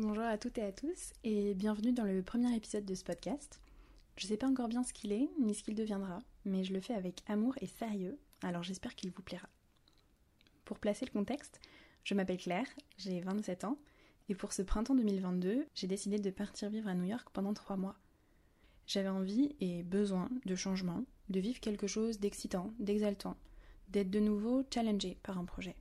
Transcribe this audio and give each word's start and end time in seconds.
Bonjour 0.00 0.22
à 0.22 0.38
toutes 0.38 0.58
et 0.58 0.62
à 0.62 0.70
tous 0.70 1.12
et 1.24 1.54
bienvenue 1.54 1.92
dans 1.92 2.04
le 2.04 2.22
premier 2.22 2.54
épisode 2.54 2.84
de 2.84 2.94
ce 2.94 3.02
podcast. 3.02 3.60
Je 4.16 4.28
sais 4.28 4.36
pas 4.36 4.46
encore 4.46 4.68
bien 4.68 4.84
ce 4.84 4.92
qu'il 4.92 5.10
est 5.10 5.28
ni 5.40 5.56
ce 5.56 5.64
qu'il 5.64 5.74
deviendra, 5.74 6.20
mais 6.44 6.62
je 6.62 6.72
le 6.72 6.80
fais 6.80 6.94
avec 6.94 7.24
amour 7.26 7.56
et 7.60 7.66
sérieux, 7.66 8.16
alors 8.44 8.62
j'espère 8.62 8.94
qu'il 8.94 9.10
vous 9.10 9.22
plaira. 9.22 9.48
Pour 10.64 10.78
placer 10.78 11.04
le 11.04 11.10
contexte, 11.10 11.60
je 12.04 12.14
m'appelle 12.14 12.36
Claire, 12.36 12.68
j'ai 12.96 13.18
27 13.18 13.64
ans 13.64 13.76
et 14.28 14.36
pour 14.36 14.52
ce 14.52 14.62
printemps 14.62 14.94
2022, 14.94 15.66
j'ai 15.74 15.86
décidé 15.88 16.20
de 16.20 16.30
partir 16.30 16.70
vivre 16.70 16.86
à 16.86 16.94
New 16.94 17.02
York 17.02 17.28
pendant 17.32 17.52
trois 17.52 17.76
mois. 17.76 17.96
J'avais 18.86 19.08
envie 19.08 19.56
et 19.58 19.82
besoin 19.82 20.28
de 20.46 20.54
changement, 20.54 21.02
de 21.28 21.40
vivre 21.40 21.58
quelque 21.58 21.88
chose 21.88 22.20
d'excitant, 22.20 22.72
d'exaltant, 22.78 23.36
d'être 23.88 24.10
de 24.10 24.20
nouveau 24.20 24.62
challengé 24.72 25.18
par 25.24 25.38
un 25.40 25.44
projet. 25.44 25.74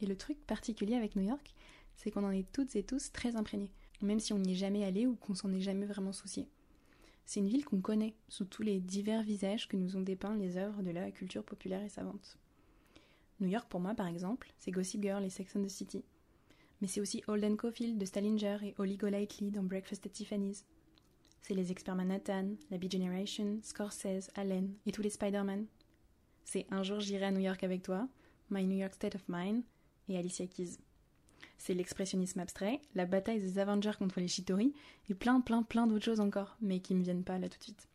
Et 0.00 0.06
le 0.06 0.16
truc 0.16 0.38
particulier 0.46 0.94
avec 0.94 1.14
New 1.14 1.28
York, 1.28 1.54
c'est 1.96 2.10
qu'on 2.10 2.24
en 2.24 2.30
est 2.30 2.50
toutes 2.52 2.76
et 2.76 2.82
tous 2.82 3.12
très 3.12 3.36
imprégnés, 3.36 3.70
même 4.02 4.20
si 4.20 4.32
on 4.32 4.38
n'y 4.38 4.52
est 4.52 4.56
jamais 4.56 4.84
allé 4.84 5.06
ou 5.06 5.16
qu'on 5.16 5.34
s'en 5.34 5.52
est 5.52 5.60
jamais 5.60 5.86
vraiment 5.86 6.12
soucié. 6.12 6.48
C'est 7.26 7.40
une 7.40 7.48
ville 7.48 7.64
qu'on 7.64 7.80
connaît 7.80 8.14
sous 8.28 8.44
tous 8.44 8.62
les 8.62 8.80
divers 8.80 9.22
visages 9.22 9.68
que 9.68 9.76
nous 9.76 9.96
ont 9.96 10.02
dépeints 10.02 10.36
les 10.36 10.56
œuvres 10.56 10.82
de 10.82 10.90
la 10.90 11.10
culture 11.10 11.44
populaire 11.44 11.82
et 11.82 11.88
savante. 11.88 12.36
New 13.40 13.48
York, 13.48 13.68
pour 13.68 13.80
moi, 13.80 13.94
par 13.94 14.06
exemple, 14.06 14.52
c'est 14.58 14.70
Gossip 14.70 15.02
Girl 15.02 15.24
et 15.24 15.30
Sex 15.30 15.56
and 15.56 15.62
the 15.62 15.68
City. 15.68 16.04
Mais 16.80 16.86
c'est 16.86 17.00
aussi 17.00 17.22
Holden 17.26 17.56
Caulfield 17.56 17.98
de 17.98 18.04
Stallinger 18.04 18.58
et 18.62 18.74
Holly 18.78 18.96
Golightly 18.96 19.50
dans 19.50 19.62
Breakfast 19.62 20.06
at 20.06 20.10
Tiffany's. 20.10 20.64
C'est 21.40 21.54
les 21.54 21.70
experts 21.72 21.96
Manhattan, 21.96 22.54
la 22.70 22.78
B-Generation, 22.78 23.58
Scorsese, 23.62 24.30
Allen 24.34 24.74
et 24.86 24.92
tous 24.92 25.02
les 25.02 25.10
Spider-Man. 25.10 25.66
C'est 26.44 26.66
Un 26.70 26.82
jour 26.82 27.00
j'irai 27.00 27.26
à 27.26 27.30
New 27.32 27.40
York 27.40 27.64
avec 27.64 27.82
toi, 27.82 28.08
My 28.50 28.64
New 28.64 28.76
York 28.76 28.94
State 28.94 29.14
of 29.14 29.24
Mind 29.28 29.62
et 30.08 30.18
Alicia 30.18 30.46
Keys 30.46 30.78
c'est 31.58 31.74
l'expressionnisme 31.74 32.40
abstrait, 32.40 32.80
la 32.94 33.06
bataille 33.06 33.40
des 33.40 33.58
Avengers 33.58 33.92
contre 33.98 34.20
les 34.20 34.28
Shitori, 34.28 34.72
et 35.08 35.14
plein 35.14 35.40
plein 35.40 35.62
plein 35.62 35.86
d'autres 35.86 36.04
choses 36.04 36.20
encore, 36.20 36.56
mais 36.60 36.80
qui 36.80 36.94
me 36.94 37.02
viennent 37.02 37.24
pas 37.24 37.38
là 37.38 37.48
tout 37.48 37.58
de 37.58 37.64
suite. 37.64 37.88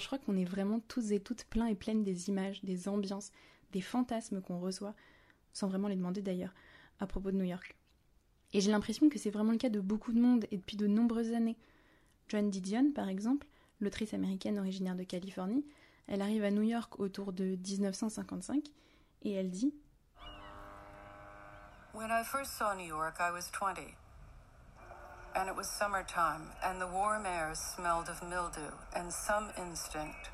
Je 0.00 0.06
crois 0.06 0.18
qu'on 0.18 0.36
est 0.36 0.44
vraiment 0.44 0.80
tous 0.80 1.12
et 1.12 1.20
toutes 1.20 1.44
pleins 1.44 1.66
et 1.66 1.74
pleines 1.74 2.02
des 2.02 2.28
images, 2.28 2.64
des 2.64 2.88
ambiances, 2.88 3.30
des 3.72 3.80
fantasmes 3.80 4.40
qu'on 4.40 4.58
reçoit, 4.58 4.94
sans 5.52 5.68
vraiment 5.68 5.88
les 5.88 5.96
demander 5.96 6.22
d'ailleurs, 6.22 6.54
à 6.98 7.06
propos 7.06 7.30
de 7.30 7.36
New 7.36 7.44
York. 7.44 7.76
Et 8.52 8.60
j'ai 8.60 8.72
l'impression 8.72 9.08
que 9.08 9.18
c'est 9.18 9.30
vraiment 9.30 9.52
le 9.52 9.58
cas 9.58 9.68
de 9.68 9.80
beaucoup 9.80 10.12
de 10.12 10.20
monde 10.20 10.46
et 10.50 10.56
depuis 10.56 10.76
de 10.76 10.86
nombreuses 10.86 11.32
années. 11.32 11.56
Joan 12.28 12.50
Didion, 12.50 12.90
par 12.92 13.08
exemple, 13.08 13.46
l'autrice 13.80 14.14
américaine 14.14 14.58
originaire 14.58 14.96
de 14.96 15.04
Californie, 15.04 15.64
Elle 16.08 16.22
arrive 16.22 16.44
à 16.44 16.50
New 16.50 16.62
York 16.62 16.98
autour 16.98 17.32
de 17.32 17.44
1955 17.44 18.64
et 19.22 19.34
elle 19.34 19.50
dit 19.50 19.74
When 21.92 22.10
I 22.10 22.22
first 22.22 22.56
saw 22.56 22.72
New 22.74 22.86
York, 22.86 23.16
I 23.20 23.30
was 23.30 23.50
20. 23.50 23.96
And 25.34 25.48
it 25.48 25.56
was 25.56 25.68
summertime, 25.68 26.52
and 26.64 26.80
the 26.80 26.86
warm 26.86 27.26
air 27.26 27.52
smelled 27.54 28.08
of 28.08 28.22
mildew 28.22 28.72
and 28.94 29.12
some 29.12 29.50
instinct, 29.58 30.30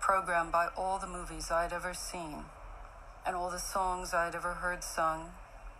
programmed 0.00 0.52
by 0.52 0.68
all 0.76 0.98
the 0.98 1.06
movies 1.06 1.50
I'd 1.50 1.72
ever 1.72 1.92
seen, 1.92 2.44
and 3.26 3.36
all 3.36 3.50
the 3.50 3.58
songs 3.58 4.14
I'd 4.14 4.34
ever 4.34 4.54
heard 4.54 4.82
sung, 4.82 5.30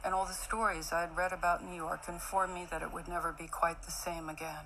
and 0.04 0.14
all 0.14 0.26
the 0.26 0.32
stories 0.32 0.92
I'd 0.92 1.16
read 1.16 1.32
about 1.32 1.64
New 1.64 1.76
York 1.76 2.08
informed 2.08 2.54
me 2.54 2.66
that 2.70 2.82
it 2.82 2.92
would 2.92 3.08
never 3.08 3.32
be 3.32 3.46
quite 3.46 3.82
the 3.82 3.90
same 3.90 4.28
again. 4.28 4.64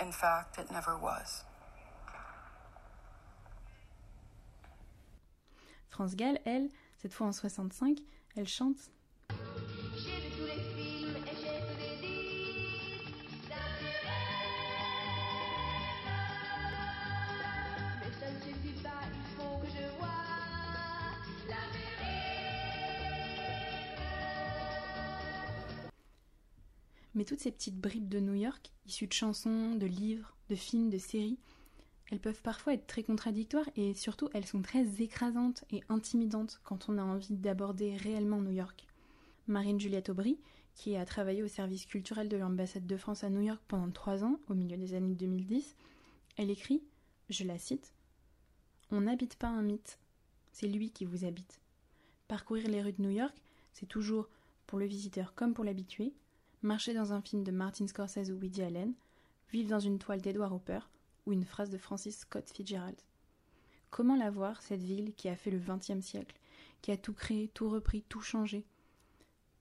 In 0.00 0.12
fact, 0.12 0.58
it 0.58 0.70
never 0.70 0.96
was. 0.96 1.44
France 5.92 6.16
Gall, 6.16 6.40
elle, 6.46 6.70
cette 6.96 7.12
fois 7.12 7.26
en 7.26 7.32
65, 7.32 7.98
elle 8.34 8.48
chante. 8.48 8.90
Mais 27.14 27.26
toutes 27.26 27.40
ces 27.40 27.52
petites 27.52 27.76
bribes 27.76 28.08
de 28.08 28.18
New 28.18 28.32
York, 28.32 28.72
issues 28.86 29.06
de 29.06 29.12
chansons, 29.12 29.74
de 29.74 29.84
livres, 29.84 30.34
de 30.48 30.54
films, 30.54 30.88
de 30.88 30.96
séries, 30.96 31.38
elles 32.12 32.20
peuvent 32.20 32.42
parfois 32.42 32.74
être 32.74 32.86
très 32.86 33.02
contradictoires 33.02 33.70
et 33.74 33.94
surtout 33.94 34.28
elles 34.34 34.44
sont 34.44 34.60
très 34.60 35.00
écrasantes 35.00 35.64
et 35.70 35.82
intimidantes 35.88 36.60
quand 36.62 36.90
on 36.90 36.98
a 36.98 37.02
envie 37.02 37.32
d'aborder 37.32 37.96
réellement 37.96 38.42
New 38.42 38.50
York. 38.50 38.86
Marine 39.46 39.80
Juliette 39.80 40.10
Aubry, 40.10 40.38
qui 40.74 40.94
a 40.94 41.06
travaillé 41.06 41.42
au 41.42 41.48
service 41.48 41.86
culturel 41.86 42.28
de 42.28 42.36
l'ambassade 42.36 42.86
de 42.86 42.96
France 42.98 43.24
à 43.24 43.30
New 43.30 43.40
York 43.40 43.62
pendant 43.66 43.90
trois 43.90 44.24
ans, 44.24 44.38
au 44.50 44.54
milieu 44.54 44.76
des 44.76 44.92
années 44.92 45.14
2010, 45.14 45.74
elle 46.36 46.50
écrit, 46.50 46.82
je 47.30 47.44
la 47.44 47.56
cite, 47.56 47.94
On 48.90 49.00
n'habite 49.00 49.36
pas 49.36 49.48
un 49.48 49.62
mythe, 49.62 49.98
c'est 50.52 50.68
lui 50.68 50.90
qui 50.90 51.06
vous 51.06 51.24
habite. 51.24 51.62
Parcourir 52.28 52.68
les 52.68 52.82
rues 52.82 52.92
de 52.92 53.00
New 53.00 53.08
York, 53.08 53.40
c'est 53.72 53.88
toujours, 53.88 54.28
pour 54.66 54.78
le 54.78 54.84
visiteur 54.84 55.34
comme 55.34 55.54
pour 55.54 55.64
l'habitué, 55.64 56.12
marcher 56.60 56.92
dans 56.92 57.14
un 57.14 57.22
film 57.22 57.42
de 57.42 57.52
Martin 57.52 57.86
Scorsese 57.86 58.30
ou 58.30 58.34
Woody 58.34 58.60
Allen, 58.60 58.92
vivre 59.50 59.70
dans 59.70 59.80
une 59.80 59.98
toile 59.98 60.20
d'Edward 60.20 60.52
Hopper, 60.52 60.80
ou 61.26 61.32
une 61.32 61.44
phrase 61.44 61.70
de 61.70 61.78
Francis 61.78 62.18
Scott 62.18 62.50
Fitzgerald. 62.50 62.96
Comment 63.90 64.16
la 64.16 64.30
voir, 64.30 64.62
cette 64.62 64.82
ville 64.82 65.14
qui 65.14 65.28
a 65.28 65.36
fait 65.36 65.50
le 65.50 65.58
XXe 65.58 66.00
siècle, 66.00 66.38
qui 66.80 66.90
a 66.90 66.96
tout 66.96 67.12
créé, 67.12 67.48
tout 67.48 67.68
repris, 67.68 68.02
tout 68.08 68.20
changé? 68.20 68.64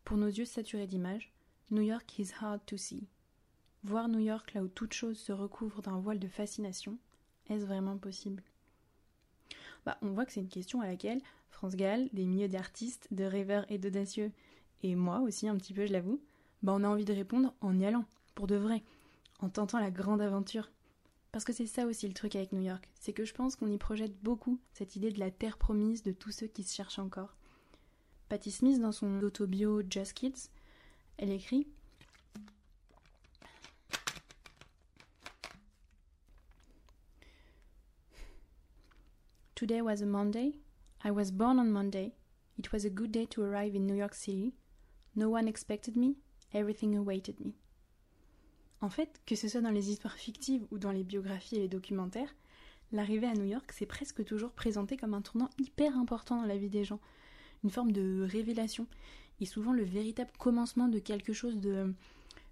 Pour 0.05 0.17
nos 0.17 0.27
yeux 0.27 0.45
saturés 0.45 0.87
d'images, 0.87 1.31
New 1.69 1.81
York 1.81 2.17
is 2.17 2.31
hard 2.39 2.61
to 2.65 2.77
see. 2.77 3.07
Voir 3.83 4.07
New 4.07 4.19
York 4.19 4.53
là 4.53 4.63
où 4.63 4.67
toute 4.67 4.93
chose 4.93 5.17
se 5.17 5.31
recouvre 5.31 5.81
d'un 5.81 5.99
voile 5.99 6.19
de 6.19 6.27
fascination, 6.27 6.97
est-ce 7.49 7.65
vraiment 7.65 7.97
possible? 7.97 8.43
Bah, 9.85 9.97
On 10.01 10.11
voit 10.11 10.25
que 10.25 10.31
c'est 10.31 10.39
une 10.39 10.47
question 10.47 10.81
à 10.81 10.87
laquelle 10.87 11.21
France 11.49 11.75
Gall, 11.75 12.09
des 12.13 12.25
milieux 12.25 12.47
d'artistes, 12.47 13.07
de 13.11 13.23
rêveurs 13.23 13.65
et 13.69 13.77
d'audacieux, 13.77 14.31
et 14.83 14.95
moi 14.95 15.19
aussi 15.19 15.47
un 15.47 15.57
petit 15.57 15.73
peu 15.73 15.85
je 15.85 15.93
l'avoue, 15.93 16.21
bah 16.63 16.73
on 16.75 16.83
a 16.83 16.87
envie 16.87 17.05
de 17.05 17.13
répondre 17.13 17.53
en 17.61 17.77
y 17.79 17.85
allant, 17.85 18.05
pour 18.35 18.47
de 18.47 18.55
vrai, 18.55 18.83
en 19.39 19.49
tentant 19.49 19.79
la 19.79 19.91
grande 19.91 20.21
aventure, 20.21 20.69
parce 21.31 21.45
que 21.45 21.53
c'est 21.53 21.65
ça 21.65 21.85
aussi 21.85 22.07
le 22.07 22.13
truc 22.13 22.35
avec 22.35 22.51
New 22.51 22.61
York, 22.61 22.89
c'est 22.99 23.13
que 23.13 23.25
je 23.25 23.33
pense 23.33 23.55
qu'on 23.55 23.71
y 23.71 23.77
projette 23.77 24.21
beaucoup 24.21 24.59
cette 24.73 24.95
idée 24.95 25.11
de 25.11 25.19
la 25.19 25.31
terre 25.31 25.57
promise 25.57 26.03
de 26.03 26.11
tous 26.11 26.31
ceux 26.31 26.47
qui 26.47 26.63
se 26.63 26.75
cherchent 26.75 26.99
encore. 26.99 27.35
Patti 28.29 28.51
Smith, 28.51 28.79
dans 28.79 28.91
son 28.91 29.21
autobio 29.21 29.81
Just 29.89 30.13
Kids, 30.13 30.49
elle 31.17 31.31
écrit 31.31 31.67
Today 39.55 39.81
was 39.81 40.01
a 40.01 40.07
Monday. 40.07 40.53
I 41.03 41.11
was 41.11 41.31
born 41.31 41.59
on 41.59 41.71
Monday. 41.71 42.15
It 42.57 42.71
was 42.71 42.83
a 42.83 42.89
good 42.89 43.11
day 43.11 43.27
to 43.27 43.43
arrive 43.43 43.75
in 43.75 43.85
New 43.85 43.95
York 43.95 44.15
City. 44.15 44.55
No 45.15 45.29
one 45.29 45.47
expected 45.47 45.95
me. 45.95 46.15
Everything 46.53 46.95
awaited 46.95 47.39
me. 47.39 47.53
En 48.81 48.89
fait, 48.89 49.21
que 49.27 49.35
ce 49.35 49.47
soit 49.47 49.61
dans 49.61 49.69
les 49.69 49.91
histoires 49.91 50.15
fictives 50.15 50.65
ou 50.71 50.79
dans 50.79 50.91
les 50.91 51.03
biographies 51.03 51.55
et 51.55 51.59
les 51.59 51.67
documentaires, 51.67 52.33
l'arrivée 52.91 53.27
à 53.27 53.33
New 53.35 53.45
York 53.45 53.71
s'est 53.71 53.85
presque 53.85 54.25
toujours 54.25 54.51
présentée 54.51 54.97
comme 54.97 55.13
un 55.13 55.21
tournant 55.21 55.51
hyper 55.59 55.95
important 55.95 56.41
dans 56.41 56.47
la 56.47 56.57
vie 56.57 56.69
des 56.69 56.83
gens, 56.83 56.99
une 57.63 57.69
forme 57.69 57.91
de 57.91 58.27
révélation, 58.27 58.87
et 59.39 59.45
souvent 59.45 59.71
le 59.71 59.83
véritable 59.83 60.31
commencement 60.39 60.87
de 60.87 60.97
quelque 60.97 61.31
chose 61.31 61.59
de, 61.59 61.93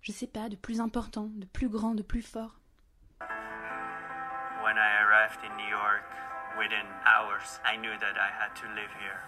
je 0.01 0.12
sais 0.12 0.28
pas, 0.28 0.50
de 0.50 0.56
plus 0.56 0.81
important, 0.81 1.31
de 1.34 1.45
plus 1.45 1.68
grand, 1.68 1.95
de 1.95 2.03
plus 2.03 2.22
fort. 2.22 2.59
When 3.22 4.78
I 4.78 5.01
arrived 5.01 5.41
in 5.44 5.57
New 5.57 5.69
York, 5.69 6.06
within 6.59 6.85
hours, 7.06 7.59
I 7.66 7.75
knew 7.75 7.97
that 8.00 8.18
I 8.18 8.29
had 8.29 8.53
to 8.62 8.68
live 8.75 8.92
here. 9.01 9.19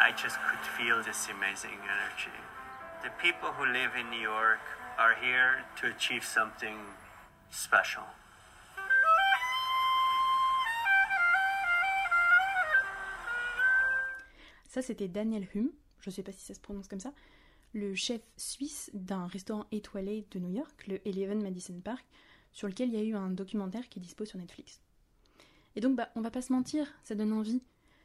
I 0.00 0.10
just 0.10 0.36
could 0.48 0.64
feel 0.76 1.00
this 1.04 1.28
amazing 1.30 1.78
energy. 1.78 2.57
The 3.00 3.10
people 3.22 3.50
who 3.56 3.64
live 3.64 3.90
in 3.96 4.10
New 4.10 4.20
York 4.20 4.58
are 4.98 5.14
here 5.22 5.64
to 5.80 5.86
achieve 5.86 6.24
something 6.24 6.76
special. 7.48 8.02
Ça, 14.68 14.82
c'était 14.82 15.06
Daniel 15.06 15.46
Hume, 15.54 15.70
je 16.00 16.10
ne 16.10 16.14
sais 16.14 16.24
pas 16.24 16.32
si 16.32 16.44
ça 16.44 16.54
se 16.54 16.60
prononce 16.60 16.88
comme 16.88 16.98
ça, 16.98 17.12
le 17.72 17.94
chef 17.94 18.20
suisse 18.36 18.90
d'un 18.94 19.28
restaurant 19.28 19.66
étoilé 19.70 20.26
de 20.32 20.40
New 20.40 20.50
York, 20.50 20.88
le 20.88 21.06
Eleven 21.06 21.40
Madison 21.40 21.80
Park, 21.80 22.04
sur 22.50 22.66
lequel 22.66 22.88
il 22.88 22.94
y 22.96 22.98
a 22.98 23.04
eu 23.04 23.14
un 23.14 23.30
documentaire 23.30 23.88
qui 23.88 24.00
est 24.00 24.02
dispo 24.02 24.24
sur 24.24 24.40
Netflix. 24.40 24.80
Et 25.76 25.80
donc, 25.80 25.94
bah, 25.94 26.10
on 26.16 26.20
va 26.20 26.32
pas 26.32 26.42
se 26.42 26.52
mentir, 26.52 26.92
ça 27.04 27.14
donne 27.14 27.32
envie. 27.32 27.62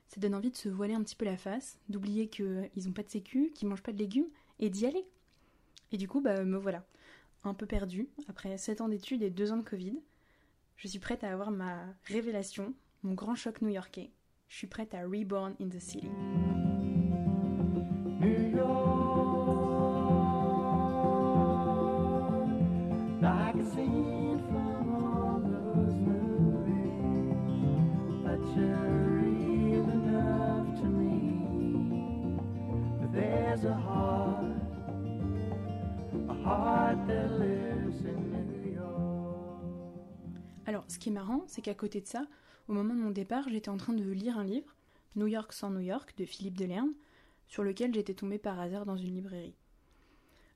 Ça 0.09 0.19
donne 0.19 0.35
envie 0.35 0.51
de 0.51 0.55
se 0.55 0.69
voiler 0.69 0.93
un 0.93 1.01
petit 1.01 1.15
peu 1.15 1.25
la 1.25 1.37
face, 1.37 1.79
d'oublier 1.89 2.27
qu'ils 2.27 2.69
n'ont 2.75 2.91
pas 2.91 3.01
de 3.01 3.09
sécu, 3.09 3.51
qu'ils 3.55 3.67
mangent 3.67 3.81
pas 3.81 3.93
de 3.93 3.97
légumes, 3.97 4.29
et 4.59 4.69
d'y 4.69 4.85
aller. 4.85 5.05
Et 5.91 5.97
du 5.97 6.07
coup, 6.07 6.21
bah, 6.21 6.43
me 6.43 6.57
voilà, 6.57 6.83
un 7.43 7.53
peu 7.53 7.65
perdue, 7.65 8.09
après 8.27 8.57
7 8.57 8.81
ans 8.81 8.89
d'études 8.89 9.21
et 9.21 9.29
2 9.29 9.51
ans 9.51 9.57
de 9.57 9.63
Covid. 9.63 9.99
Je 10.77 10.87
suis 10.87 10.99
prête 10.99 11.23
à 11.23 11.31
avoir 11.31 11.51
ma 11.51 11.85
révélation, 12.05 12.73
mon 13.03 13.13
grand 13.13 13.35
choc 13.35 13.61
new-yorkais. 13.61 14.11
je 14.47 14.57
suis 14.57 14.67
prête 14.67 14.93
à 14.93 15.03
reborn 15.03 15.55
in 15.59 15.69
the 15.69 15.79
city. 15.79 16.09
From 24.49 24.93
all 24.93 25.39
those 25.41 25.95
movies, 25.95 27.33
Alors, 40.65 40.85
ce 40.87 40.97
qui 40.97 41.09
est 41.09 41.11
marrant, 41.11 41.43
c'est 41.45 41.61
qu'à 41.61 41.75
côté 41.75 42.01
de 42.01 42.07
ça, 42.07 42.25
au 42.67 42.73
moment 42.73 42.95
de 42.95 42.99
mon 42.99 43.11
départ, 43.11 43.47
j'étais 43.49 43.69
en 43.69 43.77
train 43.77 43.93
de 43.93 44.09
lire 44.09 44.39
un 44.39 44.43
livre, 44.43 44.75
New 45.15 45.27
York 45.27 45.53
sans 45.53 45.69
New 45.69 45.81
York, 45.81 46.15
de 46.17 46.25
Philippe 46.25 46.57
Delerme, 46.57 46.93
sur 47.47 47.63
lequel 47.63 47.93
j'étais 47.93 48.15
tombée 48.15 48.39
par 48.39 48.59
hasard 48.59 48.87
dans 48.87 48.97
une 48.97 49.13
librairie. 49.13 49.53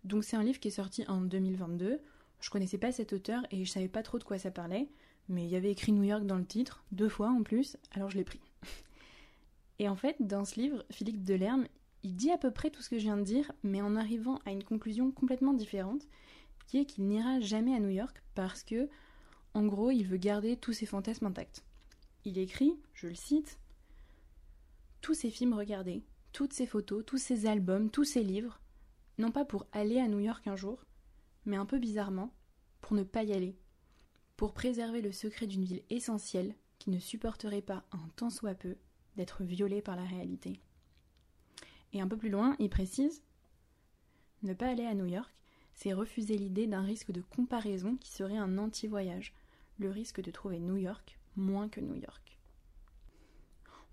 Donc 0.04 0.24
c'est 0.24 0.36
un 0.36 0.44
livre 0.44 0.60
qui 0.60 0.70
est 0.70 0.72
sorti 0.72 1.06
en 1.08 1.22
2022. 1.22 2.00
Je 2.40 2.50
connaissais 2.50 2.80
pas 2.80 2.92
cet 2.92 3.14
auteur 3.14 3.44
et 3.52 3.64
je 3.64 3.70
savais 3.70 3.90
pas 3.90 4.02
trop 4.02 4.18
de 4.18 4.24
quoi 4.24 4.40
ça 4.40 4.50
parlait, 4.50 4.90
mais 5.30 5.44
il 5.44 5.50
y 5.50 5.56
avait 5.56 5.72
écrit 5.72 5.92
New 5.92 6.04
York 6.04 6.26
dans 6.26 6.38
le 6.38 6.46
titre, 6.46 6.84
deux 6.92 7.10
fois 7.10 7.30
en 7.30 7.44
plus, 7.44 7.78
alors 7.92 8.10
je 8.10 8.18
l'ai 8.18 8.24
pris. 8.24 8.42
Et 9.80 9.88
en 9.88 9.96
fait, 9.96 10.16
dans 10.20 10.44
ce 10.44 10.60
livre, 10.60 10.84
Philippe 10.90 11.24
Delerme, 11.24 11.68
il 12.07 12.15
dit 12.15 12.31
à 12.31 12.38
peu 12.38 12.51
près 12.51 12.69
tout 12.69 12.81
ce 12.81 12.89
que 12.89 12.98
je 12.98 13.04
viens 13.04 13.18
de 13.18 13.24
dire, 13.24 13.51
mais 13.63 13.81
en 13.81 13.98
arrivant 13.98 14.39
à 14.45 14.51
une 14.51 14.63
conclusion 14.63 15.12
complètement 15.12 15.54
différente, 15.54 16.07
qui 16.65 16.77
est 16.77 16.86
qu'il 16.86 17.06
n'ira 17.06 17.42
jamais 17.42 17.75
à 17.75 17.81
New 17.81 17.89
York 17.89 18.24
parce 18.33 18.63
que, 18.63 18.88
en 19.54 19.65
gros, 19.65 19.92
il 19.92 20.06
veut 20.06 20.15
garder 20.15 20.56
tous 20.56 20.71
ses 20.71 20.86
fantasmes 20.86 21.25
intacts. 21.25 21.65
Il 22.24 22.38
écrit, 22.38 22.80
je 22.94 23.07
le 23.07 23.15
cite, 23.15 23.59
Tous 25.01 25.15
ces 25.15 25.30
films 25.30 25.54
regardés, 25.54 26.06
toutes 26.31 26.54
ces 26.54 26.65
photos, 26.65 27.04
tous 27.06 27.18
ces 27.18 27.45
albums, 27.45 27.89
tous 27.89 28.06
ces 28.06 28.24
livres, 28.24 28.62
non 29.18 29.31
pas 29.31 29.44
pour 29.44 29.65
aller 29.74 30.00
à 30.00 30.07
New 30.07 30.21
York 30.21 30.48
un 30.48 30.56
jour, 30.56 30.86
mais 31.45 31.57
un 31.57 31.65
peu 31.65 31.77
bizarrement, 31.77 32.33
pour 32.80 32.95
ne 32.95 33.04
pas 33.04 33.24
y 33.24 33.33
aller, 33.33 33.57
pour 34.38 34.54
préserver 34.54 35.01
le 35.01 35.12
secret 35.12 35.45
d'une 35.45 35.65
ville 35.65 35.83
essentielle 35.89 36.56
qui 36.80 36.89
ne 36.89 37.00
supporterait 37.00 37.62
pas 37.62 37.83
un 37.92 38.07
tant 38.15 38.30
soit 38.30 38.56
peu 38.56 38.77
d'être 39.18 39.44
violée 39.44 39.81
par 39.81 39.98
la 39.98 40.06
réalité. 40.06 40.62
Et 41.94 42.01
un 42.01 42.07
peu 42.07 42.18
plus 42.18 42.30
loin, 42.30 42.56
il 42.60 42.69
précise 42.69 43.22
Ne 44.44 44.54
pas 44.54 44.68
aller 44.68 44.86
à 44.86 44.94
New 44.94 45.06
York, 45.06 45.31
c'est 45.74 45.94
refuser 45.94 46.38
l'idée 46.38 46.68
d'un 46.68 46.81
risque 46.81 47.12
de 47.12 47.22
comparaison 47.22 47.95
qui 47.98 48.12
serait 48.12 48.38
un 48.38 48.57
anti-voyage, 48.57 49.34
le 49.78 49.89
risque 49.89 50.22
de 50.22 50.31
trouver 50.31 50.60
New 50.60 50.78
York 50.78 51.18
moins 51.36 51.69
que 51.69 51.80
New 51.80 51.95
York. 51.95 52.38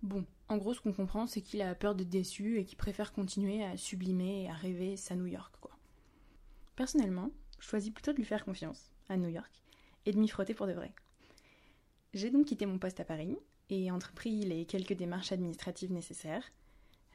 Bon, 0.03 0.25
en 0.49 0.59
gros, 0.59 0.75
ce 0.75 0.81
qu'on 0.81 0.93
comprend, 0.93 1.27
c'est 1.27 1.41
qu'il 1.41 1.63
a 1.63 1.75
peur 1.75 1.95
d'être 1.95 2.11
déçu 2.11 2.59
et 2.59 2.65
qu'il 2.65 2.77
préfère 2.77 3.13
continuer 3.13 3.65
à 3.65 3.77
sublimer 3.77 4.45
et 4.45 4.51
à 4.51 4.55
rêver 4.55 4.97
sa 4.97 5.15
New 5.15 5.27
York, 5.27 5.55
quoi. 5.61 5.71
Personnellement, 6.77 7.31
je 7.59 7.69
choisis 7.69 7.91
plutôt 7.91 8.13
de 8.13 8.19
lui 8.19 8.25
faire 8.25 8.45
confiance, 8.45 8.91
à 9.09 9.17
New 9.17 9.29
York, 9.29 9.63
et 10.05 10.13
de 10.13 10.19
m'y 10.19 10.29
frotter 10.29 10.53
pour 10.53 10.67
de 10.67 10.73
vrai. 10.73 10.93
J'ai 12.13 12.31
donc 12.31 12.47
quitté 12.47 12.67
mon 12.67 12.79
poste 12.79 13.01
à 13.01 13.05
Paris 13.05 13.39
et 13.71 13.91
entrepris 13.91 14.43
les 14.43 14.67
quelques 14.67 14.93
démarches 14.93 15.33
administratives 15.33 15.93
nécessaires. 15.93 16.45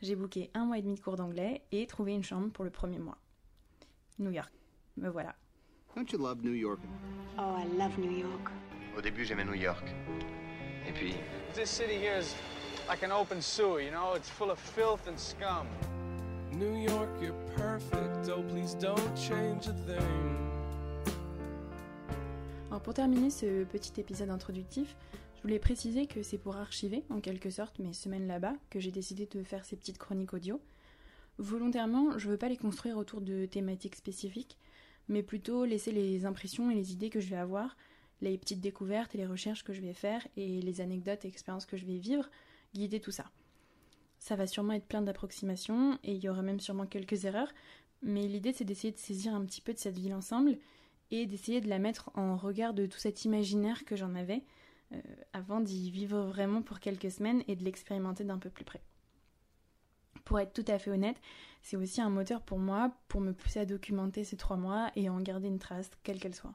J'ai 0.02 0.16
booké 0.16 0.50
un 0.54 0.66
mois 0.66 0.78
et 0.78 0.82
demi 0.82 0.96
de 0.96 1.00
cours 1.02 1.18
d'anglais 1.18 1.62
et 1.72 1.86
trouvé 1.86 2.14
une 2.14 2.24
chambre 2.24 2.50
pour 2.52 2.64
le 2.64 2.70
premier 2.72 3.00
mois. 3.00 3.18
New 4.18 4.32
York, 4.32 4.52
me 4.98 5.10
voilà. 5.10 5.36
Don't 5.96 6.10
you 6.12 6.18
love 6.18 6.42
New 6.44 6.54
York? 6.54 6.80
Oh, 7.38 7.58
I 7.58 7.66
love 7.78 7.98
New 8.00 8.12
York. 8.12 8.50
Au 8.98 9.02
début, 9.02 9.26
j'aimais 9.26 9.44
New 9.44 9.56
York. 9.56 9.84
Et 10.88 10.92
puis, 10.94 11.14
This 11.54 11.70
city 11.70 11.96
here 11.96 12.18
is 12.20 12.34
like 12.88 13.04
an 13.04 13.12
open 13.12 13.42
sewer, 13.42 13.82
you 13.82 13.92
know? 13.92 14.16
It's 14.16 14.30
full 14.30 14.52
of 14.52 14.60
filth 14.60 15.08
and 15.08 15.18
scum. 15.18 15.68
New 16.52 16.76
York, 16.78 17.10
you're 17.22 17.36
perfect. 17.56 18.30
Oh, 18.30 18.42
please 18.44 18.76
don't 18.76 19.16
change 19.18 19.68
a 19.68 19.74
thing. 19.86 20.36
Alors 22.70 22.82
pour 22.82 22.94
terminer 22.94 23.30
ce 23.32 23.64
petit 23.66 24.00
épisode 24.00 24.30
introductif, 24.30 24.96
je 25.40 25.44
voulais 25.44 25.60
préciser 25.60 26.06
que 26.06 26.22
c'est 26.22 26.38
pour 26.38 26.58
archiver, 26.58 27.06
en 27.10 27.22
quelque 27.22 27.50
sorte, 27.50 27.80
mes 27.80 27.94
semaines 27.94 28.28
là-bas, 28.28 28.56
que 28.70 28.82
j'ai 28.82 28.92
décidé 28.92 29.26
de 29.26 29.42
faire 29.42 29.64
ces 29.64 29.78
petites 29.78 29.98
chroniques 29.98 30.34
audio. 30.34 30.60
Volontairement, 31.38 32.20
je 32.20 32.28
veux 32.28 32.36
pas 32.36 32.50
les 32.50 32.58
construire 32.58 32.98
autour 32.98 33.22
de 33.22 33.46
thématiques 33.46 33.96
spécifiques, 33.96 34.58
mais 35.08 35.24
plutôt 35.24 35.64
laisser 35.64 35.94
les 35.94 36.26
impressions 36.26 36.70
et 36.70 36.76
les 36.76 36.92
idées 36.92 37.10
que 37.10 37.22
je 37.22 37.30
vais 37.30 37.38
avoir, 37.38 37.78
les 38.20 38.38
petites 38.38 38.60
découvertes 38.60 39.16
et 39.16 39.18
les 39.18 39.26
recherches 39.26 39.64
que 39.64 39.72
je 39.72 39.80
vais 39.80 39.94
faire, 39.94 40.28
et 40.36 40.62
les 40.62 40.82
anecdotes 40.82 41.24
et 41.24 41.30
expériences 41.30 41.66
que 41.66 41.78
je 41.78 41.86
vais 41.86 42.00
vivre, 42.00 42.30
guider 42.74 43.00
tout 43.00 43.12
ça. 43.12 43.32
Ça 44.18 44.36
va 44.36 44.46
sûrement 44.46 44.74
être 44.74 44.88
plein 44.88 45.02
d'approximations, 45.02 45.98
et 46.04 46.16
il 46.16 46.22
y 46.22 46.28
aura 46.28 46.42
même 46.42 46.60
sûrement 46.60 46.86
quelques 46.86 47.24
erreurs, 47.24 47.54
mais 48.02 48.28
l'idée 48.28 48.52
c'est 48.52 48.66
d'essayer 48.66 48.92
de 48.92 49.00
saisir 49.00 49.34
un 49.34 49.46
petit 49.46 49.62
peu 49.62 49.72
de 49.72 49.80
cette 49.80 49.98
ville 49.98 50.14
ensemble, 50.14 50.58
et 51.12 51.28
d'essayer 51.28 51.62
de 51.62 51.70
la 51.70 51.80
mettre 51.80 52.12
en 52.16 52.36
regard 52.36 52.74
de 52.74 52.86
tout 52.88 53.00
cet 53.00 53.24
imaginaire 53.24 53.86
que 53.86 53.96
j'en 53.96 54.16
avais, 54.16 54.44
avant 55.34 55.60
d'y 55.60 55.92
vivre 55.92 56.22
vraiment 56.22 56.62
pour 56.62 56.80
quelques 56.80 57.12
semaines 57.12 57.44
et 57.48 57.56
de 57.56 57.64
l'expérimenter 57.64 58.24
d'un 58.24 58.38
peu 58.38 58.50
plus 58.50 58.66
près. 58.66 58.82
Pour 60.26 60.40
être 60.40 60.54
tout 60.54 60.66
à 60.72 60.78
fait 60.78 60.92
honnête, 60.92 61.20
c'est 61.62 61.78
aussi 61.78 62.02
un 62.02 62.10
moteur 62.10 62.42
pour 62.42 62.60
moi 62.60 62.92
pour 63.08 63.22
me 63.22 63.34
pousser 63.34 63.60
à 63.60 63.66
documenter 63.66 64.24
ces 64.24 64.38
trois 64.38 64.58
mois 64.58 64.92
et 64.96 65.08
à 65.08 65.14
en 65.14 65.22
garder 65.22 65.48
une 65.48 65.60
trace, 65.60 65.90
quelle 66.04 66.20
qu'elle 66.20 66.36
soit. 66.36 66.54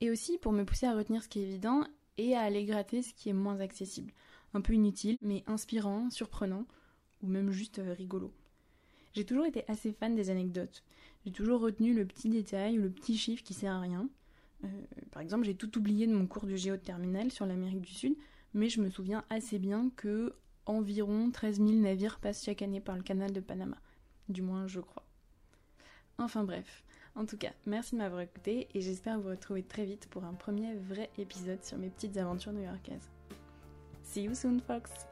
Et 0.00 0.10
aussi 0.10 0.38
pour 0.38 0.52
me 0.52 0.64
pousser 0.64 0.86
à 0.86 0.94
retenir 0.94 1.22
ce 1.22 1.28
qui 1.28 1.40
est 1.40 1.48
évident 1.48 1.84
et 2.18 2.36
à 2.36 2.42
aller 2.42 2.64
gratter 2.64 3.02
ce 3.02 3.14
qui 3.14 3.28
est 3.28 3.34
moins 3.34 3.60
accessible. 3.60 4.12
Un 4.54 4.60
peu 4.60 4.74
inutile, 4.74 5.16
mais 5.22 5.44
inspirant, 5.46 6.10
surprenant, 6.10 6.66
ou 7.22 7.26
même 7.26 7.50
juste 7.50 7.78
euh, 7.78 7.92
rigolo. 7.92 8.32
J'ai 9.14 9.24
toujours 9.24 9.46
été 9.46 9.64
assez 9.68 9.92
fan 9.92 10.14
des 10.14 10.30
anecdotes. 10.30 10.82
J'ai 11.24 11.32
toujours 11.32 11.60
retenu 11.60 11.94
le 11.94 12.06
petit 12.06 12.28
détail 12.28 12.78
ou 12.78 12.82
le 12.82 12.90
petit 12.90 13.16
chiffre 13.16 13.42
qui 13.42 13.54
sert 13.54 13.72
à 13.72 13.80
rien. 13.80 14.08
Euh, 14.64 14.68
par 15.10 15.22
exemple, 15.22 15.44
j'ai 15.44 15.54
tout 15.54 15.76
oublié 15.78 16.06
de 16.06 16.14
mon 16.14 16.26
cours 16.26 16.46
de 16.46 16.56
géo 16.56 16.76
de 16.76 17.30
sur 17.30 17.46
l'Amérique 17.46 17.80
du 17.80 17.92
Sud, 17.92 18.14
mais 18.54 18.68
je 18.68 18.80
me 18.80 18.90
souviens 18.90 19.24
assez 19.30 19.58
bien 19.58 19.90
que 19.96 20.34
environ 20.66 21.30
13 21.30 21.56
000 21.56 21.70
navires 21.72 22.18
passent 22.20 22.44
chaque 22.44 22.62
année 22.62 22.80
par 22.80 22.96
le 22.96 23.02
canal 23.02 23.32
de 23.32 23.40
Panama. 23.40 23.76
Du 24.28 24.42
moins, 24.42 24.66
je 24.66 24.80
crois. 24.80 25.04
Enfin 26.18 26.44
bref. 26.44 26.84
En 27.14 27.26
tout 27.26 27.36
cas, 27.36 27.52
merci 27.66 27.94
de 27.94 27.98
m'avoir 27.98 28.22
écouté 28.22 28.68
et 28.72 28.80
j'espère 28.80 29.20
vous 29.20 29.28
retrouver 29.28 29.62
très 29.62 29.84
vite 29.84 30.08
pour 30.08 30.24
un 30.24 30.32
premier 30.32 30.74
vrai 30.74 31.10
épisode 31.18 31.62
sur 31.62 31.76
mes 31.76 31.90
petites 31.90 32.16
aventures 32.16 32.52
new-yorkaises. 32.52 33.10
See 34.02 34.22
you 34.22 34.34
soon, 34.34 34.60
Fox! 34.60 35.11